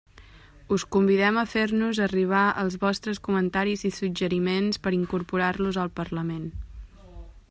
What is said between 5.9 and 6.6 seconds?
parlament.